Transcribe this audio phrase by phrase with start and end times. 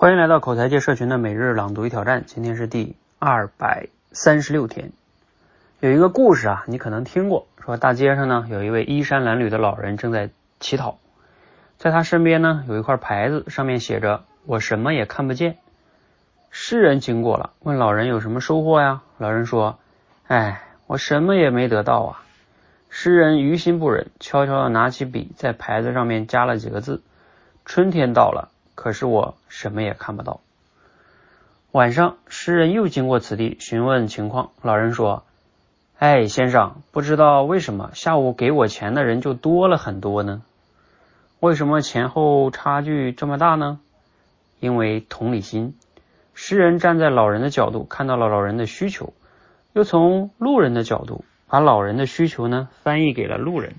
[0.00, 4.92] 欢迎来到口才界社群的每日朗读与挑战，今天是第二百三十六天。
[5.80, 10.30] 有一个故事啊，你可能听过，说大街上呢有一位衣衫褴褛的老人正在
[10.60, 10.98] 乞讨，
[11.78, 15.56] 在他身边呢有一块牌子，上面写着“我什么也看不见”。
[16.52, 19.02] 诗人经过了，问老人有什么收获呀？
[19.16, 19.80] 老人说
[20.28, 22.22] ：“哎，我什么也没得到啊。”
[22.88, 27.02] 诗人于心不忍，悄悄的拿起笔，在牌子上面加了几个字
[27.66, 30.38] ：“春天到了。”可是我什么也看不到。
[31.72, 34.50] 晚上，诗人又经过此地，询问情况。
[34.62, 35.24] 老人说
[35.98, 40.42] ：“哎，先生，不知道为什么下午给我钱的人就多了很多呢？
[41.40, 43.80] 为什么前后差距这么大呢？
[44.60, 45.74] 因为同理心。
[46.32, 49.12] 诗人站在老人的角度，看到了老人的需求，
[49.72, 53.74] 又从路人的角度把老人的需求呢翻译给了路人。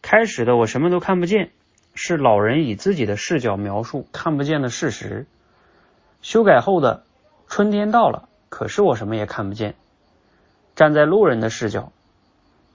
[0.00, 1.50] 开始的我什么都看不见。”
[2.02, 5.26] 是老人以自己的视角描述看不见的事实。
[6.22, 7.04] 修改后的
[7.46, 9.74] 春天到了，可是我什么也看不见。
[10.74, 11.92] 站在路人的视角，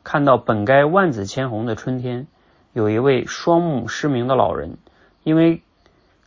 [0.03, 2.27] 看到本该万紫千红的春天，
[2.71, 4.77] 有一位双目失明的老人，
[5.23, 5.63] 因为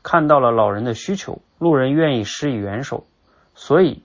[0.02, 3.06] 看到了老人的需求，路人愿意施以援手。
[3.54, 4.02] 所以，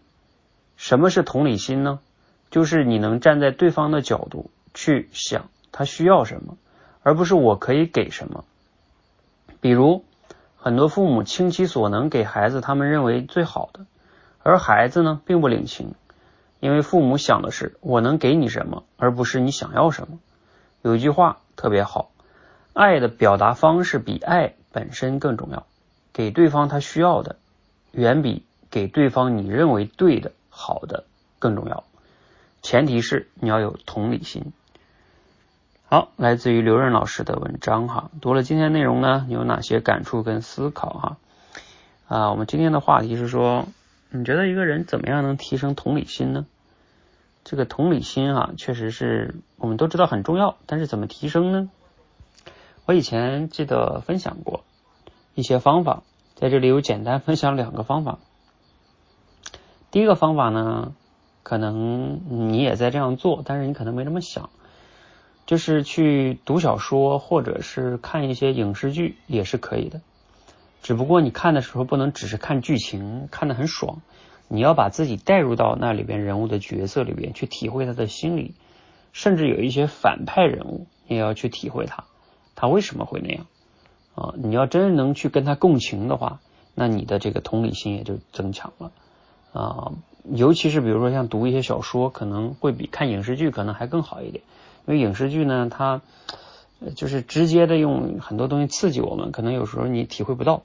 [0.78, 2.00] 什么是同理心呢？
[2.52, 6.58] 就是你能站在对方的角度去想他需要什么，
[7.02, 8.45] 而不是我可以给什么。
[9.64, 10.03] 比如，
[10.58, 13.86] 很多父母倾其所能给孩子他们认为最好的，
[14.44, 15.95] 而孩子呢并不领情，
[16.59, 20.20] 因为父母想的是我能给你什么，而不是你想要什么。
[20.81, 22.11] 有一句话特别好，
[22.73, 25.66] 爱的表达方式比爱本身更重要，
[26.11, 27.38] 给对方他需要的，
[27.94, 31.05] 远比给对方你认为对的好的
[31.39, 31.86] 更重要。
[32.61, 34.52] 前提是你要有同理心。
[35.86, 41.17] 好，来自于刘润老师的文章哈，读了今天内容呢，你有哪些感触跟思考哈？
[42.08, 43.67] 啊，我们今天的话题是说，
[44.09, 46.48] 你觉得一个人怎么样能提升同理心呢？
[47.44, 51.70] 这个同理心哈，确实是我们都知道很重要，但是怎么提升呢？
[52.86, 54.64] 我以前记得分享过
[55.36, 56.02] 一些方法，
[56.33, 58.17] 在这里有简单分享两个方法。
[59.92, 60.94] 第一个方法呢，
[61.44, 64.50] 可能你也在这样做，但是你可能没这么想。
[65.53, 70.02] 就是去读小说，或者是看一些影视剧也是可以的。
[70.81, 74.02] 只不过你看的时候不能只是看剧情，看得很爽，
[74.47, 78.55] 你要把自己带入到那里边人物的角色里边去体会他的心理，
[79.11, 82.05] 甚至有一些反派人物，也要去体会他，
[82.55, 83.45] 他为什么会那样
[84.15, 84.33] 啊？
[84.35, 86.39] 你要真能去跟他共情的话，
[86.73, 88.91] 那你的这个同理心也就增强了
[89.53, 89.91] 啊。
[90.23, 94.43] 尤其是比如说像读一些小说，可能会比看影视剧可能还更好一点。
[94.86, 96.02] 因为影视剧呢，它
[96.95, 100.64] 就是直接的用很多东西刺激我们，可能有时候你体会不到。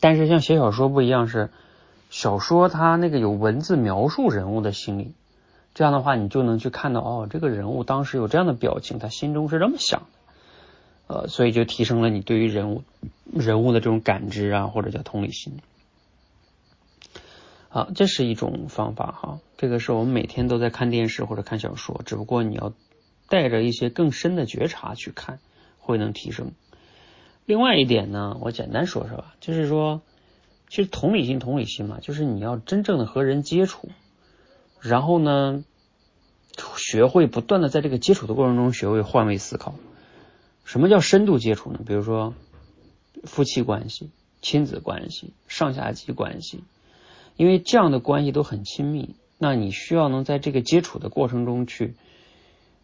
[0.00, 1.50] 但是像写小说不一样，是
[2.10, 5.14] 小说它那个有文字描述人物的心理，
[5.74, 10.02] 这样的话你就能去看到哦，这个人物当时有这样的表情，他心中是这么想
[11.08, 12.82] 的，呃，所以就提升了你对于人物
[13.32, 15.54] 人物的这种感知啊，或者叫同理心。
[17.70, 22.74] 好，这是一种方法哈，这个是我们每天都在看电视或者看小说，只不过你要。
[23.28, 25.38] 带着一些更深的觉察去看，
[25.78, 26.52] 会能提升。
[27.44, 30.02] 另外一点呢，我简单说说吧，就是说，
[30.68, 33.88] 其实同理心，同理心嘛，就是你要真正的和人接触，
[34.80, 35.64] 然后呢，
[36.76, 39.74] 学会不断的在这个接触的过程中学会换位思考。
[40.64, 41.80] 什么叫深度接触呢？
[41.86, 42.34] 比如说
[43.24, 44.10] 夫妻关系、
[44.42, 46.64] 亲子关系、上下级关系，
[47.36, 51.94] 因为这样的关系都很亲密，那你需要能在这个接触的过程中去。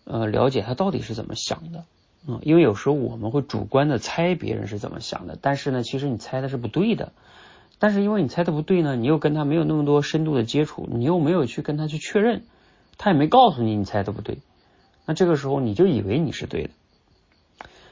[0.04, 1.84] 呃，了解他到底是怎么想的，
[2.28, 7.12] 嗯，因为有时候我们会主观的猜别人是怎么想的，但是呢，其实你猜的是不对的。
[7.78, 12.42] 但是因为你猜的不对呢，你又跟他没有那么多深度的接触，你又没有去跟他去确认，
[12.98, 14.38] 他也没告诉你你猜的不对，
[15.06, 16.70] 那这个时候你就以为你是对的。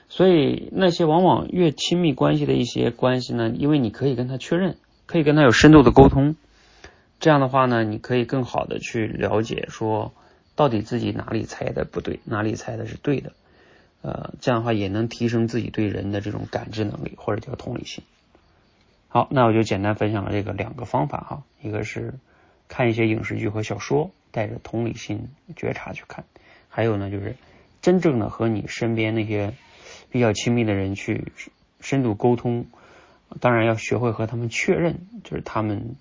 [0.08, 6.36] 所以那些往往越亲密关系的一些关系呢，因为你可以跟他确认，可以跟他有深度的沟通，
[7.18, 10.12] 这样的话呢，你可以更好的去了解说。
[10.54, 13.32] 到底自己哪里猜的不对，哪里猜的是对的？
[14.02, 18.02] 呃，这样的话也能提升自己对人的这种感知能力，或者叫同理心。
[19.08, 22.14] 好，那我就简单分享了这个两个方法哈，一个是
[22.66, 26.24] 看一些影视剧和小说，带着同理心觉察去看；
[26.68, 27.36] 还有呢，就是
[27.80, 29.54] 真正的和你身边那些
[30.10, 31.32] 比较亲密的人去
[31.80, 32.66] 深度沟通，
[33.40, 35.94] 当然要学会和他们确认，就是他们，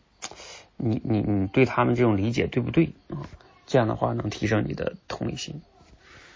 [0.78, 3.22] 你你你对他们这种理解对不对啊？
[3.72, 5.62] 这样的话能提升你的同理心，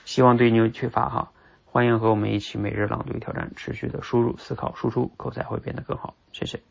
[0.06, 1.34] 希望对你有启发哈。
[1.66, 6.16] 欢迎和我们一起每日朗读挑战，持续的输入、思考、输出，口才会变得更好。
[6.32, 6.62] 谢谢。